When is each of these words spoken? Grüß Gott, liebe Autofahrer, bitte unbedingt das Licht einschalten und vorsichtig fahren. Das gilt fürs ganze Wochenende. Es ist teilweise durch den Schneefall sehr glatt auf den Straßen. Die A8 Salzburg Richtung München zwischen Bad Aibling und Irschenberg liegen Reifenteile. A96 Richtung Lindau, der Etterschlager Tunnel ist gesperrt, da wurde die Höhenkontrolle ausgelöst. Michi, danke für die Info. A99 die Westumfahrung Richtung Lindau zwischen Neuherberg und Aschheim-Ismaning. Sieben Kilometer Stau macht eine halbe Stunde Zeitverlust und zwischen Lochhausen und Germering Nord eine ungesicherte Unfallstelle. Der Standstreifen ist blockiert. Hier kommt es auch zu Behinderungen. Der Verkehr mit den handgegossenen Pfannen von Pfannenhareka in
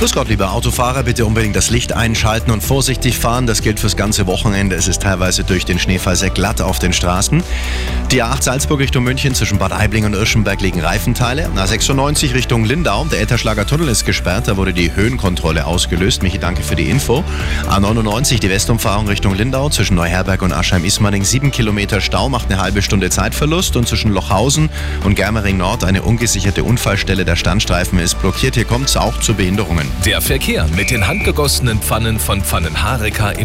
Grüß 0.00 0.12
Gott, 0.12 0.28
liebe 0.28 0.48
Autofahrer, 0.48 1.02
bitte 1.02 1.26
unbedingt 1.26 1.54
das 1.54 1.68
Licht 1.68 1.92
einschalten 1.92 2.50
und 2.52 2.62
vorsichtig 2.62 3.18
fahren. 3.18 3.46
Das 3.46 3.60
gilt 3.60 3.78
fürs 3.78 3.98
ganze 3.98 4.26
Wochenende. 4.26 4.74
Es 4.74 4.88
ist 4.88 5.02
teilweise 5.02 5.44
durch 5.44 5.66
den 5.66 5.78
Schneefall 5.78 6.16
sehr 6.16 6.30
glatt 6.30 6.62
auf 6.62 6.78
den 6.78 6.94
Straßen. 6.94 7.42
Die 8.12 8.24
A8 8.24 8.42
Salzburg 8.42 8.80
Richtung 8.80 9.04
München 9.04 9.36
zwischen 9.36 9.58
Bad 9.58 9.70
Aibling 9.70 10.04
und 10.04 10.14
Irschenberg 10.14 10.60
liegen 10.60 10.80
Reifenteile. 10.80 11.48
A96 11.54 12.34
Richtung 12.34 12.64
Lindau, 12.64 13.04
der 13.04 13.20
Etterschlager 13.20 13.64
Tunnel 13.64 13.88
ist 13.88 14.04
gesperrt, 14.04 14.48
da 14.48 14.56
wurde 14.56 14.72
die 14.72 14.92
Höhenkontrolle 14.92 15.64
ausgelöst. 15.64 16.24
Michi, 16.24 16.40
danke 16.40 16.64
für 16.64 16.74
die 16.74 16.90
Info. 16.90 17.22
A99 17.68 18.40
die 18.40 18.50
Westumfahrung 18.50 19.06
Richtung 19.06 19.36
Lindau 19.36 19.68
zwischen 19.68 19.94
Neuherberg 19.94 20.42
und 20.42 20.52
Aschheim-Ismaning. 20.52 21.22
Sieben 21.22 21.52
Kilometer 21.52 22.00
Stau 22.00 22.28
macht 22.28 22.50
eine 22.50 22.60
halbe 22.60 22.82
Stunde 22.82 23.10
Zeitverlust 23.10 23.76
und 23.76 23.86
zwischen 23.86 24.10
Lochhausen 24.10 24.70
und 25.04 25.14
Germering 25.14 25.58
Nord 25.58 25.84
eine 25.84 26.02
ungesicherte 26.02 26.64
Unfallstelle. 26.64 27.24
Der 27.24 27.36
Standstreifen 27.36 28.00
ist 28.00 28.20
blockiert. 28.20 28.56
Hier 28.56 28.64
kommt 28.64 28.88
es 28.88 28.96
auch 28.96 29.20
zu 29.20 29.34
Behinderungen. 29.34 29.86
Der 30.04 30.20
Verkehr 30.20 30.66
mit 30.74 30.90
den 30.90 31.06
handgegossenen 31.06 31.78
Pfannen 31.78 32.18
von 32.18 32.42
Pfannenhareka 32.42 33.30
in 33.30 33.38